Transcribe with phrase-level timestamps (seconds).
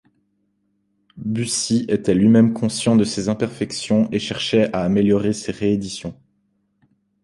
[1.15, 6.19] Bussi était lui-même conscient de ces imperfections et cherchait à améliorer ses rééditions.